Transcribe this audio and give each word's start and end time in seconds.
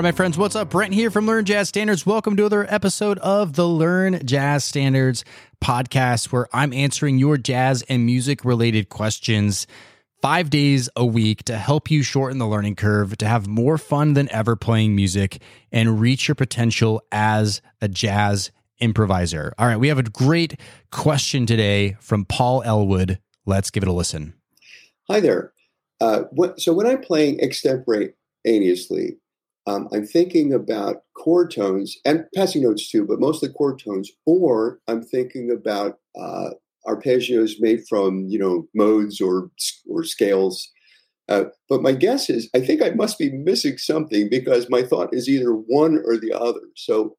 Right, 0.00 0.12
my 0.14 0.16
friends, 0.16 0.38
what's 0.38 0.56
up? 0.56 0.70
Brent 0.70 0.94
here 0.94 1.10
from 1.10 1.26
Learn 1.26 1.44
Jazz 1.44 1.68
Standards. 1.68 2.06
Welcome 2.06 2.34
to 2.36 2.44
another 2.44 2.64
episode 2.72 3.18
of 3.18 3.52
the 3.52 3.68
Learn 3.68 4.24
Jazz 4.24 4.64
Standards 4.64 5.26
podcast, 5.62 6.32
where 6.32 6.48
I'm 6.54 6.72
answering 6.72 7.18
your 7.18 7.36
jazz 7.36 7.82
and 7.86 8.06
music 8.06 8.42
related 8.42 8.88
questions 8.88 9.66
five 10.22 10.48
days 10.48 10.88
a 10.96 11.04
week 11.04 11.44
to 11.44 11.58
help 11.58 11.90
you 11.90 12.02
shorten 12.02 12.38
the 12.38 12.46
learning 12.46 12.76
curve, 12.76 13.18
to 13.18 13.28
have 13.28 13.46
more 13.46 13.76
fun 13.76 14.14
than 14.14 14.32
ever 14.32 14.56
playing 14.56 14.96
music, 14.96 15.42
and 15.70 16.00
reach 16.00 16.28
your 16.28 16.34
potential 16.34 17.02
as 17.12 17.60
a 17.82 17.88
jazz 17.88 18.52
improviser. 18.78 19.52
All 19.58 19.66
right, 19.66 19.76
we 19.76 19.88
have 19.88 19.98
a 19.98 20.04
great 20.04 20.58
question 20.90 21.44
today 21.44 21.98
from 22.00 22.24
Paul 22.24 22.62
Elwood. 22.62 23.18
Let's 23.44 23.70
give 23.70 23.82
it 23.82 23.88
a 23.88 23.92
listen. 23.92 24.32
Hi 25.10 25.20
there. 25.20 25.52
Uh, 26.00 26.22
what, 26.30 26.58
so 26.58 26.72
when 26.72 26.86
I'm 26.86 27.02
playing 27.02 27.38
extemporaneously, 27.42 29.18
um, 29.70 29.88
I'm 29.92 30.06
thinking 30.06 30.52
about 30.52 31.02
chord 31.14 31.50
tones 31.50 31.96
and 32.04 32.24
passing 32.34 32.62
notes 32.62 32.90
too, 32.90 33.04
but 33.06 33.20
mostly 33.20 33.48
chord 33.50 33.80
tones. 33.84 34.10
Or 34.26 34.80
I'm 34.88 35.02
thinking 35.02 35.50
about 35.50 35.98
uh, 36.20 36.50
arpeggios 36.86 37.52
made 37.60 37.82
from 37.88 38.26
you 38.28 38.38
know 38.38 38.66
modes 38.74 39.20
or 39.20 39.50
or 39.88 40.04
scales. 40.04 40.70
Uh, 41.28 41.44
but 41.68 41.82
my 41.82 41.92
guess 41.92 42.28
is, 42.28 42.50
I 42.56 42.60
think 42.60 42.82
I 42.82 42.90
must 42.90 43.16
be 43.16 43.30
missing 43.30 43.78
something 43.78 44.28
because 44.28 44.68
my 44.68 44.82
thought 44.82 45.10
is 45.14 45.28
either 45.28 45.52
one 45.52 46.02
or 46.04 46.16
the 46.18 46.32
other. 46.32 46.62
So, 46.74 47.14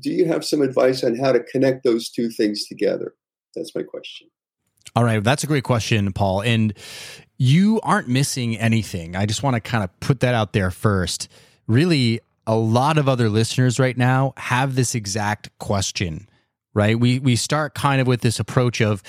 do 0.00 0.10
you 0.10 0.26
have 0.26 0.44
some 0.44 0.60
advice 0.60 1.02
on 1.02 1.16
how 1.16 1.32
to 1.32 1.40
connect 1.40 1.84
those 1.84 2.10
two 2.10 2.28
things 2.28 2.66
together? 2.66 3.14
That's 3.54 3.74
my 3.74 3.82
question. 3.82 4.28
All 4.94 5.04
right, 5.04 5.24
that's 5.24 5.44
a 5.44 5.46
great 5.46 5.64
question, 5.64 6.12
Paul. 6.12 6.42
And 6.42 6.74
you 7.38 7.80
aren't 7.82 8.08
missing 8.08 8.58
anything. 8.58 9.16
I 9.16 9.24
just 9.24 9.42
want 9.42 9.54
to 9.54 9.60
kind 9.60 9.84
of 9.84 10.00
put 10.00 10.20
that 10.20 10.34
out 10.34 10.52
there 10.52 10.70
first 10.70 11.28
really 11.66 12.20
a 12.46 12.56
lot 12.56 12.98
of 12.98 13.08
other 13.08 13.28
listeners 13.28 13.78
right 13.78 13.96
now 13.96 14.32
have 14.36 14.74
this 14.74 14.94
exact 14.94 15.56
question, 15.58 16.28
right? 16.74 16.98
We 16.98 17.18
we 17.18 17.36
start 17.36 17.74
kind 17.74 18.00
of 18.00 18.06
with 18.06 18.22
this 18.22 18.40
approach 18.40 18.80
of 18.80 19.02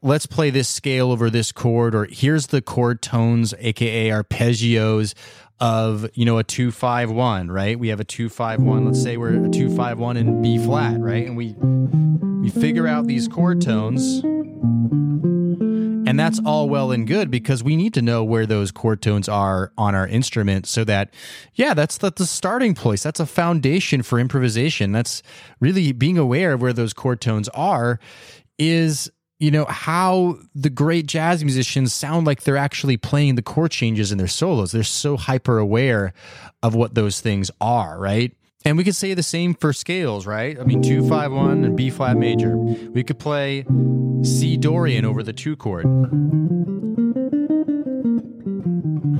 let's 0.00 0.26
play 0.26 0.50
this 0.50 0.68
scale 0.68 1.12
over 1.12 1.30
this 1.30 1.52
chord 1.52 1.94
or 1.94 2.06
here's 2.10 2.48
the 2.48 2.60
chord 2.60 3.02
tones 3.02 3.54
aka 3.58 4.08
arpeggios 4.08 5.14
of 5.60 6.08
you 6.14 6.24
know 6.24 6.38
a 6.38 6.44
251 6.44 7.50
right? 7.50 7.78
We 7.78 7.88
have 7.88 8.00
a 8.00 8.04
251 8.04 8.86
let's 8.86 9.02
say 9.02 9.16
we're 9.16 9.44
a 9.44 9.48
251 9.48 10.16
in 10.16 10.42
b 10.42 10.58
flat 10.58 10.98
right? 10.98 11.26
And 11.26 11.36
we 11.36 11.54
we 12.40 12.50
figure 12.50 12.86
out 12.86 13.06
these 13.06 13.28
chord 13.28 13.60
tones 13.60 14.22
and 16.12 16.20
that's 16.20 16.40
all 16.44 16.68
well 16.68 16.92
and 16.92 17.06
good 17.06 17.30
because 17.30 17.64
we 17.64 17.74
need 17.74 17.94
to 17.94 18.02
know 18.02 18.22
where 18.22 18.44
those 18.44 18.70
chord 18.70 19.00
tones 19.00 19.30
are 19.30 19.72
on 19.78 19.94
our 19.94 20.06
instrument 20.06 20.66
so 20.66 20.84
that, 20.84 21.08
yeah, 21.54 21.72
that's 21.72 21.96
the, 21.96 22.12
the 22.14 22.26
starting 22.26 22.74
place. 22.74 23.02
That's 23.02 23.18
a 23.18 23.24
foundation 23.24 24.02
for 24.02 24.18
improvisation. 24.18 24.92
That's 24.92 25.22
really 25.58 25.90
being 25.92 26.18
aware 26.18 26.52
of 26.52 26.60
where 26.60 26.74
those 26.74 26.92
chord 26.92 27.22
tones 27.22 27.48
are 27.54 27.98
is 28.58 29.10
you 29.38 29.50
know 29.50 29.64
how 29.64 30.36
the 30.54 30.68
great 30.68 31.06
jazz 31.06 31.42
musicians 31.42 31.94
sound 31.94 32.26
like 32.26 32.42
they're 32.42 32.58
actually 32.58 32.98
playing 32.98 33.36
the 33.36 33.42
chord 33.42 33.70
changes 33.70 34.12
in 34.12 34.18
their 34.18 34.28
solos 34.28 34.70
they're 34.70 34.84
so 34.84 35.16
hyper 35.16 35.58
aware 35.58 36.12
of 36.62 36.76
what 36.76 36.94
those 36.94 37.20
things 37.20 37.50
are 37.60 37.98
right 37.98 38.36
and 38.64 38.76
we 38.76 38.84
could 38.84 38.94
say 38.94 39.14
the 39.14 39.22
same 39.22 39.54
for 39.54 39.72
scales, 39.72 40.26
right? 40.26 40.58
I 40.58 40.64
mean, 40.64 40.82
two, 40.82 41.08
five, 41.08 41.32
one, 41.32 41.64
and 41.64 41.76
B 41.76 41.90
flat 41.90 42.16
major. 42.16 42.56
We 42.56 43.02
could 43.02 43.18
play 43.18 43.64
C 44.22 44.56
Dorian 44.56 45.04
over 45.04 45.22
the 45.22 45.32
two 45.32 45.56
chord. 45.56 45.86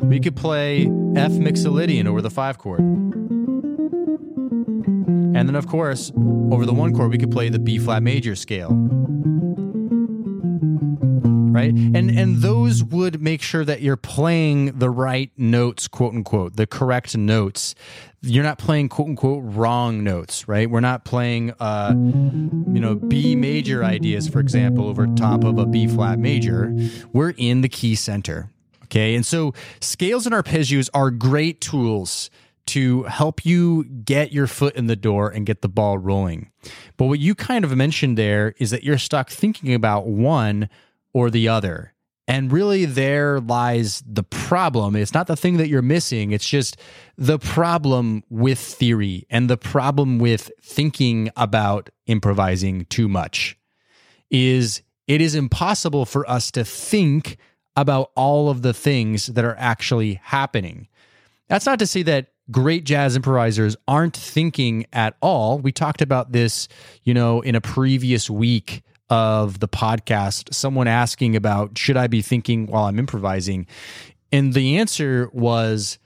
We 0.03 0.21
could 0.21 0.37
play 0.37 0.83
F 1.17 1.33
Mixolydian 1.33 2.07
over 2.07 2.21
the 2.23 2.31
five 2.31 2.59
chord. 2.59 2.81
And 5.35 5.49
then, 5.49 5.57
of 5.57 5.67
course, 5.67 6.13
over 6.51 6.67
the 6.67 6.75
one 6.75 6.95
chord, 6.95 7.11
we 7.11 7.19
could 7.19 7.31
play 7.31 7.49
the 7.49 7.59
B 7.59 7.79
flat 7.79 8.03
major 8.03 8.37
scale 8.37 8.71
right? 11.53 11.73
And 11.73 12.11
and 12.11 12.39
those 12.39 12.83
would 12.85 13.21
make 13.23 13.43
sure 13.43 13.65
that 13.65 13.83
you're 13.83 13.97
playing 13.97 14.79
the 14.79 14.91
right 14.91 15.31
notes, 15.37 15.89
quote 15.89 16.15
unquote, 16.15 16.57
the 16.57 16.67
correct 16.67 17.17
notes. 17.17 17.75
You're 18.23 18.45
not 18.45 18.59
playing 18.59 18.89
quote 18.89 19.09
unquote 19.09 19.43
wrong 19.45 20.05
notes, 20.05 20.47
right? 20.49 20.71
We're 20.71 20.81
not 20.81 21.05
playing 21.05 21.53
uh 21.61 21.95
you 21.95 22.81
know 22.81 22.95
B 22.95 23.35
major 23.37 23.85
ideas, 23.85 24.29
for 24.29 24.41
example, 24.41 24.87
over 24.89 25.07
top 25.09 25.45
of 25.45 25.59
a 25.59 25.67
B 25.67 25.87
flat 25.87 26.19
major. 26.19 26.73
We're 27.13 27.35
in 27.37 27.61
the 27.61 27.69
key 27.69 27.95
center. 27.95 28.51
Okay. 28.85 29.15
And 29.15 29.25
so 29.25 29.55
scales 29.81 30.27
and 30.27 30.35
arpeggios 30.35 30.91
are 30.93 31.11
great 31.11 31.61
tools 31.63 32.29
to 32.67 33.03
help 33.05 33.45
you 33.45 33.85
get 33.85 34.33
your 34.33 34.47
foot 34.47 34.77
in 34.77 34.87
the 34.87 34.97
door 34.97 35.31
and 35.31 35.47
get 35.47 35.63
the 35.63 35.69
ball 35.69 35.99
rolling. 35.99 36.51
But 36.97 37.07
what 37.07 37.19
you 37.19 37.35
kind 37.35 37.65
of 37.65 37.77
mentioned 37.77 38.17
there 38.17 38.55
is 38.59 38.71
that 38.71 38.85
you're 38.85 38.99
stuck 38.99 39.31
thinking 39.31 39.75
about 39.75 40.07
one 40.07 40.69
or 41.13 41.31
the 41.31 41.49
other. 41.49 41.95
And 42.29 42.53
really, 42.53 42.85
there 42.85 43.41
lies 43.41 44.03
the 44.07 44.23
problem. 44.23 44.95
It's 44.95 45.13
not 45.13 45.27
the 45.27 45.37
thing 45.37 45.57
that 45.57 45.69
you're 45.69 45.83
missing, 45.83 46.33
it's 46.33 46.49
just 46.49 46.77
the 47.19 47.39
problem 47.39 48.23
with 48.31 48.59
theory 48.59 49.27
and 49.29 49.51
the 49.51 49.57
problem 49.57 50.19
with 50.19 50.51
thinking 50.63 51.31
about 51.37 51.91
improvising 52.07 52.85
too 52.87 53.09
much. 53.09 53.59
Is 54.31 54.83
it 55.07 55.21
is 55.21 55.35
impossible 55.35 56.07
for 56.07 56.29
us 56.31 56.51
to 56.53 56.65
think 56.65 57.37
about 57.77 58.11
all 58.15 58.51
of 58.51 58.63
the 58.63 58.75
things 58.75 59.27
that 59.27 59.45
are 59.45 59.57
actually 59.59 60.21
happening. 60.23 60.89
That's 61.49 61.67
not 61.67 61.79
to 61.81 61.87
say 61.87 62.03
that 62.05 62.29
great 62.51 62.85
jazz 62.85 63.17
improvisers 63.17 63.77
aren't 63.89 64.17
thinking 64.17 64.87
at 64.93 65.17
all. 65.21 65.59
We 65.59 65.73
talked 65.73 66.03
about 66.03 66.33
this, 66.33 66.69
you 67.03 67.15
know, 67.15 67.41
in 67.41 67.55
a 67.55 67.61
previous 67.61 68.29
week 68.29 68.83
of 69.13 69.61
the 69.61 69.69
podcast, 69.69 70.55
someone 70.55 70.89
asking 70.89 71.37
about 71.37 71.77
should 71.77 71.99
I 71.99 72.07
be 72.07 72.23
thinking 72.23 72.67
while 72.67 72.85
I'm 72.85 72.99
improvising? 72.99 73.67
And 74.33 74.55
the 74.55 74.79
answer 74.79 75.29
was 75.35 75.99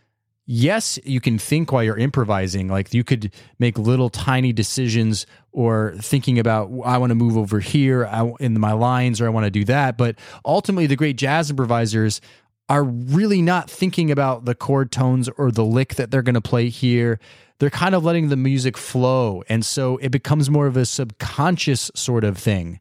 yes, 0.44 0.98
you 1.04 1.20
can 1.20 1.38
think 1.38 1.70
while 1.70 1.84
you're 1.84 1.96
improvising. 1.96 2.66
Like 2.66 2.92
you 2.92 3.04
could 3.04 3.32
make 3.60 3.78
little 3.78 4.10
tiny 4.10 4.52
decisions 4.52 5.24
or 5.52 5.94
thinking 6.00 6.40
about, 6.40 6.68
I 6.84 6.98
want 6.98 7.10
to 7.10 7.14
move 7.14 7.36
over 7.36 7.60
here 7.60 8.08
in 8.40 8.58
my 8.58 8.72
lines 8.72 9.20
or 9.20 9.26
I 9.26 9.30
want 9.30 9.44
to 9.44 9.50
do 9.50 9.64
that. 9.66 9.96
But 9.96 10.16
ultimately, 10.44 10.86
the 10.86 10.96
great 10.96 11.16
jazz 11.16 11.48
improvisers 11.48 12.20
are 12.68 12.82
really 12.82 13.40
not 13.40 13.70
thinking 13.70 14.10
about 14.10 14.46
the 14.46 14.54
chord 14.56 14.90
tones 14.90 15.28
or 15.38 15.52
the 15.52 15.64
lick 15.64 15.94
that 15.94 16.10
they're 16.10 16.22
going 16.22 16.34
to 16.34 16.40
play 16.40 16.68
here 16.68 17.20
they're 17.58 17.70
kind 17.70 17.94
of 17.94 18.04
letting 18.04 18.28
the 18.28 18.36
music 18.36 18.76
flow. 18.76 19.42
And 19.48 19.64
so 19.64 19.96
it 19.98 20.10
becomes 20.10 20.50
more 20.50 20.66
of 20.66 20.76
a 20.76 20.84
subconscious 20.84 21.90
sort 21.94 22.24
of 22.24 22.36
thing. 22.38 22.80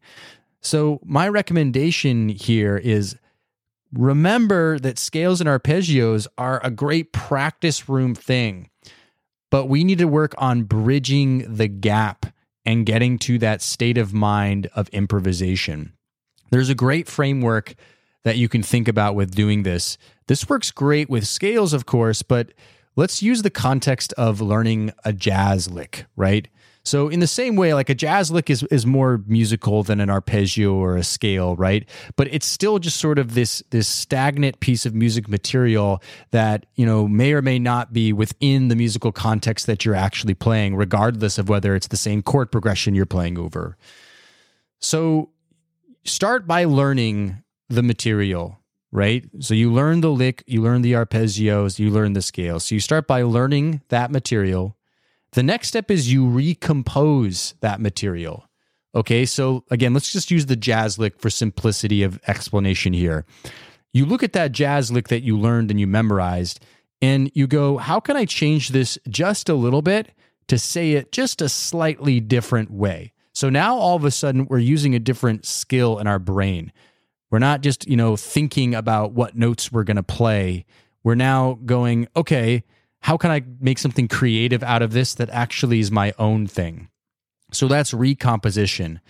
So, 0.61 0.99
my 1.05 1.27
recommendation 1.27 2.27
here 2.27 2.75
is 2.75 3.17
remember 3.93 4.79
that 4.79 4.97
scales 4.97 5.39
and 5.39 5.47
arpeggios 5.47 6.25
are 6.39 6.59
a 6.63 6.71
great 6.71 7.13
practice 7.13 7.87
room 7.87 8.15
thing, 8.15 8.71
but 9.51 9.67
we 9.67 9.83
need 9.83 9.99
to 9.99 10.07
work 10.07 10.33
on 10.39 10.63
bridging 10.63 11.55
the 11.55 11.67
gap 11.67 12.25
and 12.65 12.85
getting 12.85 13.19
to 13.19 13.37
that 13.37 13.61
state 13.61 13.97
of 13.97 14.11
mind 14.11 14.67
of 14.75 14.89
improvisation. 14.89 15.93
There's 16.49 16.69
a 16.69 16.75
great 16.75 17.07
framework 17.07 17.75
that 18.23 18.37
you 18.37 18.49
can 18.49 18.63
think 18.63 18.87
about 18.87 19.13
with 19.13 19.35
doing 19.35 19.63
this. 19.63 19.99
This 20.27 20.49
works 20.49 20.71
great 20.71 21.09
with 21.11 21.27
scales, 21.27 21.73
of 21.73 21.85
course, 21.85 22.23
but 22.23 22.53
let's 22.95 23.21
use 23.21 23.41
the 23.41 23.49
context 23.49 24.13
of 24.13 24.41
learning 24.41 24.93
a 25.03 25.13
jazz 25.13 25.69
lick, 25.69 26.05
right? 26.15 26.47
So 26.85 27.09
in 27.09 27.19
the 27.19 27.27
same 27.27 27.55
way, 27.55 27.73
like 27.73 27.89
a 27.89 27.95
jazz 27.95 28.29
lick 28.29 28.47
is 28.47 28.61
is 28.63 28.85
more 28.85 29.23
musical 29.25 29.81
than 29.81 29.99
an 29.99 30.11
arpeggio 30.11 30.75
or 30.75 30.95
a 30.97 31.03
scale, 31.03 31.55
right? 31.55 31.89
But 32.15 32.31
it's 32.31 32.45
still 32.45 32.77
just 32.77 32.97
sort 32.99 33.17
of 33.17 33.33
this 33.33 33.63
this 33.71 33.87
stagnant 33.87 34.59
piece 34.59 34.85
of 34.85 34.93
music 34.93 35.27
material 35.27 36.01
that 36.29 36.67
you 36.75 36.85
know 36.85 37.07
may 37.07 37.33
or 37.33 37.41
may 37.41 37.57
not 37.57 37.91
be 37.91 38.13
within 38.13 38.67
the 38.67 38.75
musical 38.75 39.11
context 39.11 39.65
that 39.65 39.83
you're 39.83 39.95
actually 39.95 40.35
playing, 40.35 40.75
regardless 40.75 41.39
of 41.39 41.49
whether 41.49 41.75
it's 41.75 41.87
the 41.87 41.97
same 41.97 42.21
chord 42.21 42.51
progression 42.51 42.93
you're 42.93 43.07
playing 43.07 43.39
over. 43.39 43.77
So 44.79 45.31
start 46.03 46.45
by 46.45 46.65
learning 46.65 47.41
the 47.67 47.81
material 47.81 48.59
right? 48.95 49.25
So 49.39 49.53
you 49.53 49.71
learn 49.71 49.99
the 49.99 50.09
lick, 50.09 50.43
you 50.47 50.61
learn 50.61 50.81
the 50.81 50.93
arpeggios, 50.93 51.79
you 51.79 51.91
learn 51.91 52.13
the 52.13 52.21
scales. 52.21 52.65
So 52.65 52.75
you 52.75 52.81
start 52.81 53.07
by 53.07 53.23
learning 53.23 53.81
that 53.89 54.09
material. 54.09 54.77
The 55.33 55.43
next 55.43 55.67
step 55.67 55.91
is 55.91 56.11
you 56.11 56.25
recompose 56.25 57.55
that 57.59 57.81
material. 57.81 58.47
Okay, 58.95 59.25
so 59.25 59.65
again, 59.69 59.93
let's 59.93 60.13
just 60.13 60.31
use 60.31 60.45
the 60.45 60.55
jazz 60.55 60.97
lick 60.97 61.19
for 61.19 61.29
simplicity 61.29 62.03
of 62.03 62.21
explanation 62.25 62.93
here. 62.93 63.25
You 63.91 64.05
look 64.05 64.23
at 64.23 64.31
that 64.33 64.53
jazz 64.53 64.91
lick 64.91 65.09
that 65.09 65.23
you 65.23 65.37
learned 65.37 65.71
and 65.71 65.79
you 65.79 65.87
memorized, 65.87 66.61
and 67.01 67.29
you 67.33 67.47
go, 67.47 67.77
how 67.77 67.99
can 67.99 68.15
I 68.15 68.23
change 68.23 68.69
this 68.69 68.97
just 69.09 69.49
a 69.49 69.55
little 69.55 69.81
bit 69.81 70.13
to 70.47 70.57
say 70.57 70.93
it 70.93 71.11
just 71.11 71.41
a 71.41 71.49
slightly 71.49 72.21
different 72.21 72.71
way? 72.71 73.11
So 73.33 73.49
now 73.49 73.75
all 73.75 73.97
of 73.97 74.05
a 74.05 74.11
sudden, 74.11 74.45
we're 74.45 74.59
using 74.59 74.95
a 74.95 74.99
different 74.99 75.45
skill 75.45 75.99
in 75.99 76.07
our 76.07 76.19
brain. 76.19 76.71
We're 77.35 77.39
not 77.39 77.59
just, 77.59 77.85
you 77.85 77.97
know, 77.97 78.15
thinking 78.15 78.73
about 78.73 79.11
what 79.11 79.35
notes 79.35 79.69
we're 79.69 79.83
going 79.83 79.97
to 79.97 80.03
play. 80.03 80.63
We're 81.03 81.15
now 81.15 81.59
going, 81.65 82.07
okay, 82.15 82.63
how 83.01 83.17
can 83.17 83.29
I 83.29 83.43
make 83.59 83.77
something 83.77 84.07
creative 84.07 84.63
out 84.63 84.81
of 84.81 84.93
this 84.93 85.13
that 85.15 85.29
actually 85.31 85.81
is 85.81 85.91
my 85.91 86.13
own 86.17 86.47
thing? 86.47 86.87
So 87.51 87.67
that's 87.67 87.93
recomposition. 87.93 89.01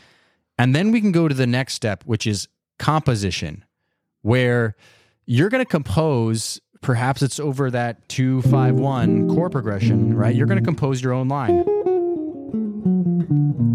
And 0.57 0.75
then 0.75 0.89
we 0.89 1.01
can 1.01 1.11
go 1.11 1.27
to 1.27 1.35
the 1.35 1.45
next 1.45 1.75
step, 1.75 2.01
which 2.05 2.25
is 2.25 2.47
composition, 2.79 3.63
where 4.23 4.75
you're 5.27 5.49
going 5.49 5.63
to 5.63 5.69
compose, 5.69 6.59
perhaps 6.81 7.21
it's 7.21 7.39
over 7.39 7.69
that 7.69 8.09
251 8.09 9.29
chord 9.29 9.51
progression, 9.51 10.15
right? 10.15 10.35
You're 10.35 10.47
going 10.47 10.57
to 10.57 10.65
compose 10.65 10.99
your 10.99 11.13
own 11.13 11.27
line. 11.27 11.63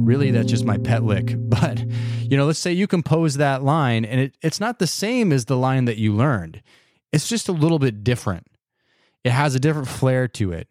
Really, 0.05 0.33
that's 0.33 0.51
just 0.51 0.65
my 0.65 0.79
pet 0.79 1.05
lick. 1.05 1.37
But, 1.51 1.85
you 2.31 2.37
know, 2.37 2.47
let's 2.47 2.61
say 2.61 2.73
you 2.73 2.87
compose 2.87 3.35
that 3.39 3.65
line 3.65 4.05
and 4.05 4.21
it, 4.21 4.37
it's 4.41 4.61
not 4.61 4.79
the 4.79 4.87
same 4.87 5.33
as 5.33 5.47
the 5.47 5.57
line 5.57 5.87
that 5.87 5.97
you 5.99 6.13
learned. 6.15 6.63
It's 7.13 7.29
just 7.29 7.49
a 7.49 7.53
little 7.53 7.81
bit 7.81 8.05
different. 8.05 8.47
It 9.25 9.33
has 9.33 9.57
a 9.57 9.59
different 9.59 9.89
flair 9.89 10.29
to 10.29 10.53
it. 10.53 10.69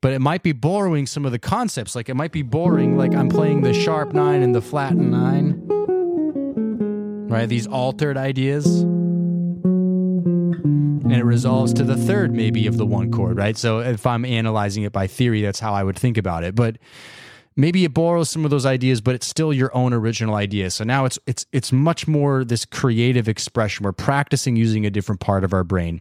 But 0.00 0.14
it 0.14 0.20
might 0.20 0.42
be 0.42 0.52
borrowing 0.52 1.06
some 1.06 1.26
of 1.26 1.32
the 1.32 1.38
concepts. 1.38 1.94
Like 1.94 2.08
it 2.08 2.14
might 2.14 2.32
be 2.32 2.40
boring, 2.40 2.96
like 2.96 3.14
I'm 3.14 3.28
playing 3.28 3.60
the 3.60 3.74
sharp 3.74 4.14
nine 4.14 4.42
and 4.42 4.54
the 4.54 4.62
flat 4.62 4.96
nine. 4.96 5.62
Right? 7.28 7.46
These 7.46 7.66
altered 7.66 8.16
ideas. 8.16 8.80
And 11.04 11.12
it 11.12 11.24
resolves 11.24 11.74
to 11.74 11.84
the 11.84 11.96
third, 11.96 12.32
maybe, 12.32 12.66
of 12.66 12.78
the 12.78 12.86
one 12.86 13.10
chord, 13.10 13.36
right? 13.36 13.58
So 13.58 13.80
if 13.80 14.06
I'm 14.06 14.24
analyzing 14.24 14.84
it 14.84 14.92
by 14.92 15.08
theory, 15.08 15.42
that's 15.42 15.60
how 15.60 15.74
I 15.74 15.84
would 15.84 15.98
think 15.98 16.16
about 16.16 16.42
it. 16.42 16.54
But 16.54 16.78
maybe 17.56 17.84
it 17.84 17.94
borrows 17.94 18.30
some 18.30 18.44
of 18.44 18.50
those 18.50 18.66
ideas 18.66 19.00
but 19.00 19.14
it's 19.14 19.26
still 19.26 19.52
your 19.52 19.74
own 19.76 19.92
original 19.92 20.34
idea. 20.34 20.70
So 20.70 20.84
now 20.84 21.04
it's 21.04 21.18
it's 21.26 21.46
it's 21.52 21.72
much 21.72 22.06
more 22.06 22.44
this 22.44 22.64
creative 22.64 23.28
expression. 23.28 23.84
We're 23.84 23.92
practicing 23.92 24.56
using 24.56 24.86
a 24.86 24.90
different 24.90 25.20
part 25.20 25.44
of 25.44 25.52
our 25.52 25.64
brain. 25.64 26.00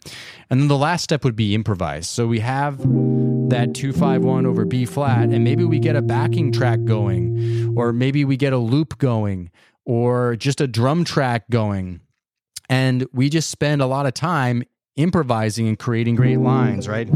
And 0.50 0.62
then 0.62 0.68
the 0.68 0.78
last 0.78 1.04
step 1.04 1.24
would 1.24 1.36
be 1.36 1.54
improvise. 1.54 2.08
So 2.08 2.28
we 2.28 2.40
have 2.40 2.78
that 2.78 3.74
251 3.74 4.46
over 4.46 4.66
b 4.66 4.86
flat 4.86 5.30
and 5.30 5.44
maybe 5.44 5.64
we 5.64 5.80
get 5.80 5.96
a 5.96 6.02
backing 6.02 6.52
track 6.52 6.84
going 6.86 7.74
or 7.78 7.92
maybe 7.94 8.26
we 8.26 8.38
get 8.38 8.54
a 8.54 8.58
loop 8.58 8.98
going 8.98 9.52
or 9.86 10.36
just 10.36 10.62
a 10.62 10.68
drum 10.68 11.04
track 11.04 11.50
going. 11.50 12.02
And 12.70 13.06
we 13.12 13.30
just 13.30 13.50
spend 13.50 13.82
a 13.82 13.86
lot 13.86 14.06
of 14.06 14.14
time 14.14 14.64
improvising 14.96 15.68
and 15.68 15.80
creating 15.80 16.16
great 16.16 16.40
lines 16.40 16.88
right 16.88 17.10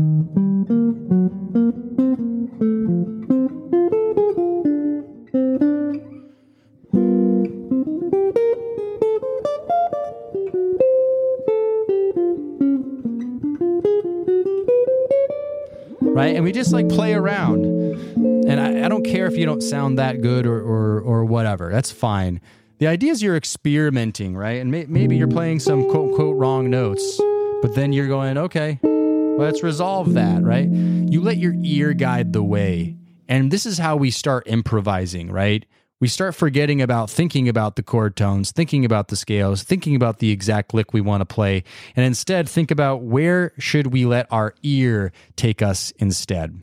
right? 16.16 16.34
And 16.34 16.46
we 16.46 16.54
just 16.54 16.72
like 16.72 16.88
play 16.88 17.14
around. 17.14 17.66
And 17.66 18.58
I, 18.58 18.86
I 18.86 18.88
don't 18.88 19.04
care 19.06 19.28
if 19.28 19.36
you 19.36 19.46
don't 19.46 19.62
sound 19.62 20.00
that 20.00 20.22
good 20.22 20.46
or, 20.46 20.58
or, 20.62 21.02
or 21.02 21.26
whatever. 21.26 21.70
That's 21.70 21.92
fine. 21.92 22.40
The 22.78 22.88
idea 22.88 23.12
is 23.12 23.22
you're 23.22 23.36
experimenting, 23.36 24.38
right? 24.38 24.62
And 24.62 24.72
may, 24.72 24.86
maybe 24.86 25.18
you're 25.18 25.28
playing 25.28 25.60
some 25.60 25.90
quote 25.90 26.12
unquote 26.12 26.38
wrong 26.38 26.70
notes, 26.70 27.20
but 27.62 27.76
then 27.76 27.92
you're 27.92 28.08
going, 28.08 28.38
okay, 28.38 28.80
let's 29.38 29.62
resolve 29.62 30.14
that, 30.14 30.42
right? 30.42 30.70
You 30.70 31.20
let 31.20 31.36
your 31.36 31.54
ear 31.62 31.92
guide 31.92 32.32
the 32.32 32.44
way. 32.44 32.96
And 33.28 33.52
this 33.52 33.66
is 33.66 33.78
how 33.78 33.98
we 33.98 34.10
start 34.10 34.44
improvising, 34.48 35.30
right? 35.30 35.66
We 36.06 36.10
start 36.10 36.36
forgetting 36.36 36.84
about 36.84 37.10
thinking 37.10 37.50
about 37.50 37.78
the 37.78 37.82
chord 37.82 38.16
tones, 38.16 38.52
thinking 38.52 38.86
about 38.86 39.08
the 39.08 39.16
scales, 39.16 39.64
thinking 39.64 39.96
about 39.96 40.20
the 40.20 40.30
exact 40.30 40.72
lick 40.72 40.94
we 40.94 41.02
want 41.02 41.22
to 41.22 41.26
play, 41.26 41.64
and 41.96 42.06
instead 42.06 42.48
think 42.48 42.70
about 42.70 43.02
where 43.02 43.54
should 43.58 43.88
we 43.88 44.06
let 44.06 44.28
our 44.30 44.54
ear 44.62 45.12
take 45.36 45.64
us 45.64 45.90
instead. 45.98 46.62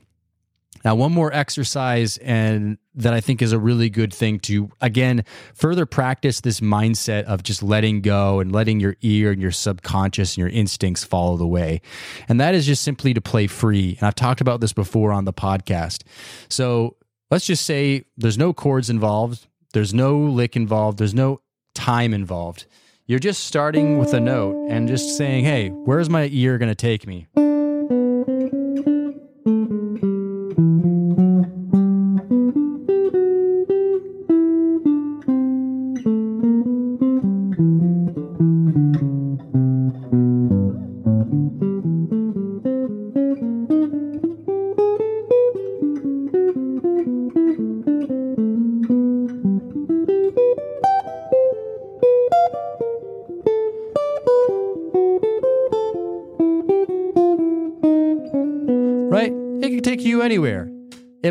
Now, 0.84 0.94
one 0.94 1.10
more 1.10 1.34
exercise 1.34 2.18
and 2.18 2.78
that 2.94 3.14
I 3.14 3.20
think 3.20 3.42
is 3.42 3.50
a 3.50 3.58
really 3.58 3.90
good 3.90 4.14
thing 4.14 4.38
to 4.40 4.70
again 4.80 5.24
further 5.54 5.86
practice 5.86 6.40
this 6.40 6.60
mindset 6.60 7.24
of 7.24 7.42
just 7.42 7.64
letting 7.64 8.00
go 8.00 8.38
and 8.38 8.52
letting 8.52 8.78
your 8.78 8.94
ear 9.02 9.32
and 9.32 9.42
your 9.42 9.50
subconscious 9.50 10.34
and 10.34 10.38
your 10.38 10.50
instincts 10.50 11.02
follow 11.02 11.36
the 11.36 11.48
way. 11.48 11.80
And 12.28 12.40
that 12.40 12.54
is 12.54 12.64
just 12.64 12.84
simply 12.84 13.12
to 13.12 13.20
play 13.20 13.48
free. 13.48 13.96
And 13.98 14.06
I've 14.06 14.14
talked 14.14 14.40
about 14.40 14.60
this 14.60 14.72
before 14.72 15.10
on 15.10 15.24
the 15.24 15.32
podcast. 15.32 16.04
So 16.48 16.94
let's 17.32 17.46
just 17.46 17.64
say 17.64 18.04
there's 18.14 18.36
no 18.36 18.52
chords 18.52 18.90
involved, 18.90 19.46
there's 19.72 19.94
no 19.94 20.18
lick 20.18 20.54
involved, 20.54 20.98
there's 20.98 21.14
no 21.14 21.40
time 21.74 22.12
involved. 22.12 22.66
You're 23.06 23.18
just 23.18 23.44
starting 23.44 23.96
with 23.96 24.12
a 24.12 24.20
note 24.20 24.68
and 24.68 24.86
just 24.86 25.16
saying, 25.16 25.46
hey, 25.46 25.70
where's 25.70 26.10
my 26.10 26.28
ear 26.30 26.58
going 26.58 26.68
to 26.68 26.74
take 26.74 27.06
me? 27.06 27.26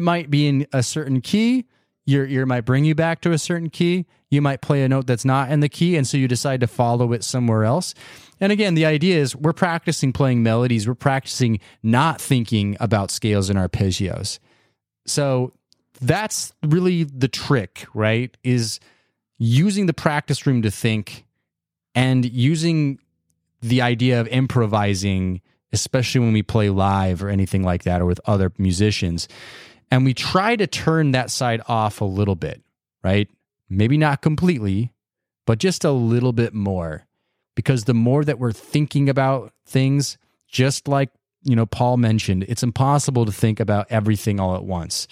It 0.01 0.03
might 0.03 0.31
be 0.31 0.47
in 0.47 0.65
a 0.73 0.81
certain 0.81 1.21
key. 1.21 1.67
Your 2.07 2.25
ear 2.25 2.47
might 2.47 2.61
bring 2.61 2.85
you 2.85 2.95
back 2.95 3.21
to 3.21 3.33
a 3.33 3.37
certain 3.37 3.69
key. 3.69 4.07
You 4.31 4.41
might 4.41 4.59
play 4.59 4.81
a 4.81 4.89
note 4.89 5.05
that's 5.05 5.23
not 5.23 5.51
in 5.51 5.59
the 5.59 5.69
key, 5.69 5.95
and 5.95 6.07
so 6.07 6.17
you 6.17 6.27
decide 6.27 6.59
to 6.61 6.67
follow 6.67 7.13
it 7.13 7.23
somewhere 7.23 7.65
else. 7.65 7.93
And 8.39 8.51
again, 8.51 8.73
the 8.73 8.83
idea 8.83 9.19
is 9.19 9.35
we're 9.35 9.53
practicing 9.53 10.11
playing 10.11 10.41
melodies. 10.41 10.87
We're 10.87 10.95
practicing 10.95 11.59
not 11.83 12.19
thinking 12.19 12.77
about 12.79 13.11
scales 13.11 13.47
and 13.51 13.59
arpeggios. 13.59 14.39
So 15.05 15.51
that's 16.01 16.51
really 16.63 17.03
the 17.03 17.27
trick, 17.27 17.85
right? 17.93 18.35
Is 18.43 18.79
using 19.37 19.85
the 19.85 19.93
practice 19.93 20.47
room 20.47 20.63
to 20.63 20.71
think 20.71 21.27
and 21.93 22.25
using 22.25 22.97
the 23.61 23.83
idea 23.83 24.19
of 24.19 24.27
improvising 24.29 25.41
especially 25.73 26.19
when 26.19 26.33
we 26.33 26.43
play 26.43 26.69
live 26.69 27.23
or 27.23 27.29
anything 27.29 27.63
like 27.63 27.83
that 27.83 28.01
or 28.01 28.05
with 28.05 28.19
other 28.25 28.51
musicians. 28.57 29.27
And 29.91 30.05
we 30.05 30.13
try 30.13 30.55
to 30.55 30.65
turn 30.67 31.11
that 31.11 31.29
side 31.29 31.61
off 31.67 32.01
a 32.01 32.05
little 32.05 32.35
bit, 32.35 32.63
right? 33.03 33.29
Maybe 33.69 33.97
not 33.97 34.21
completely, 34.21 34.93
but 35.45 35.59
just 35.59 35.83
a 35.83 35.91
little 35.91 36.33
bit 36.33 36.53
more. 36.53 37.05
Because 37.55 37.83
the 37.83 37.93
more 37.93 38.23
that 38.23 38.39
we're 38.39 38.53
thinking 38.53 39.09
about 39.09 39.53
things, 39.65 40.17
just 40.47 40.87
like 40.87 41.09
you 41.43 41.55
know 41.55 41.65
Paul 41.65 41.97
mentioned, 41.97 42.45
it's 42.47 42.63
impossible 42.63 43.25
to 43.25 43.31
think 43.31 43.59
about 43.59 43.87
everything 43.89 44.39
all 44.39 44.55
at 44.55 44.63
once 44.63 45.07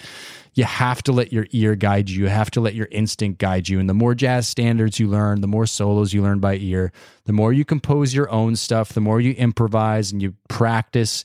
you 0.59 0.65
have 0.65 1.01
to 1.03 1.13
let 1.13 1.31
your 1.31 1.48
ear 1.51 1.74
guide 1.75 2.09
you. 2.09 2.24
You 2.24 2.29
have 2.29 2.51
to 2.51 2.59
let 2.59 2.75
your 2.75 2.89
instinct 2.91 3.39
guide 3.39 3.69
you. 3.69 3.79
And 3.79 3.89
the 3.89 3.93
more 3.93 4.13
jazz 4.13 4.45
standards 4.45 5.00
you 5.00 5.07
learn, 5.07 5.39
the 5.39 5.48
more 5.48 5.65
solos 5.65 6.12
you 6.12 6.21
learn 6.21 6.39
by 6.39 6.57
ear, 6.57 6.91
the 7.24 7.31
more 7.31 7.53
you 7.53 7.63
compose 7.63 8.13
your 8.13 8.29
own 8.29 8.57
stuff, 8.57 8.91
the 8.91 9.00
more 9.00 9.21
you 9.21 9.31
improvise 9.33 10.12
and 10.12 10.21
you 10.21 10.33
practice. 10.50 11.24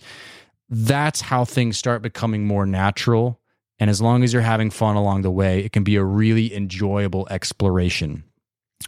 That's 0.70 1.20
how 1.20 1.44
things 1.44 1.76
start 1.76 2.00
becoming 2.00 2.46
more 2.46 2.64
natural 2.64 3.40
And 3.84 3.90
as 3.90 4.00
long 4.00 4.24
as 4.24 4.32
you're 4.32 4.40
having 4.40 4.70
fun 4.70 4.96
along 4.96 5.20
the 5.20 5.30
way, 5.30 5.62
it 5.62 5.72
can 5.72 5.84
be 5.84 5.96
a 5.96 6.02
really 6.02 6.54
enjoyable 6.54 7.28
exploration. 7.28 8.24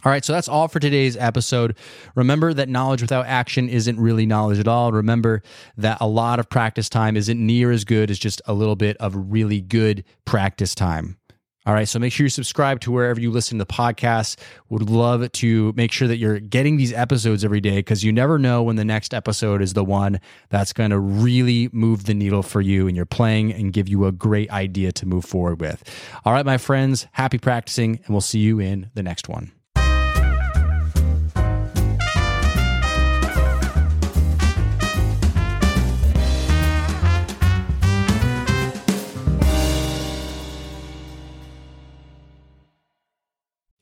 All 0.03 0.11
right, 0.11 0.25
so 0.25 0.33
that's 0.33 0.47
all 0.47 0.67
for 0.67 0.79
today's 0.79 1.15
episode. 1.15 1.77
Remember 2.15 2.51
that 2.51 2.67
knowledge 2.67 3.03
without 3.03 3.27
action 3.27 3.69
isn't 3.69 3.99
really 3.99 4.25
knowledge 4.25 4.57
at 4.57 4.67
all. 4.67 4.91
Remember 4.91 5.43
that 5.77 5.99
a 6.01 6.07
lot 6.07 6.39
of 6.39 6.49
practice 6.49 6.89
time 6.89 7.15
isn't 7.15 7.37
near 7.39 7.69
as 7.71 7.85
good 7.85 8.09
as 8.09 8.17
just 8.17 8.41
a 8.47 8.55
little 8.55 8.75
bit 8.75 8.97
of 8.97 9.13
really 9.15 9.61
good 9.61 10.03
practice 10.25 10.73
time. 10.73 11.19
All 11.67 11.73
right, 11.73 11.85
so 11.85 11.99
make 11.99 12.13
sure 12.13 12.23
you 12.23 12.29
subscribe 12.29 12.79
to 12.79 12.93
wherever 12.93 13.19
you 13.19 13.29
listen 13.29 13.59
to 13.59 13.65
podcasts. 13.65 14.37
Would 14.69 14.89
love 14.89 15.29
to 15.29 15.73
make 15.75 15.91
sure 15.91 16.07
that 16.07 16.15
you're 16.15 16.39
getting 16.39 16.77
these 16.77 16.93
episodes 16.93 17.43
every 17.43 17.59
day 17.59 17.75
because 17.75 18.05
you 18.05 18.13
never 18.13 18.39
know 18.39 18.63
when 18.63 18.77
the 18.77 18.85
next 18.85 19.13
episode 19.13 19.61
is 19.61 19.73
the 19.73 19.83
one 19.83 20.21
that's 20.47 20.71
going 20.71 20.91
to 20.91 20.99
really 20.99 21.67
move 21.73 22.05
the 22.05 22.13
needle 22.13 22.41
for 22.41 22.61
you 22.61 22.87
and 22.87 22.95
you're 22.95 23.05
playing 23.05 23.51
and 23.51 23.73
give 23.73 23.89
you 23.89 24.05
a 24.05 24.13
great 24.13 24.49
idea 24.49 24.93
to 24.93 25.05
move 25.05 25.25
forward 25.25 25.59
with. 25.59 25.83
All 26.23 26.31
right, 26.31 26.45
my 26.45 26.57
friends, 26.57 27.05
happy 27.11 27.37
practicing, 27.37 27.99
and 28.05 28.09
we'll 28.11 28.21
see 28.21 28.39
you 28.39 28.61
in 28.61 28.89
the 28.93 29.03
next 29.03 29.27
one. 29.27 29.51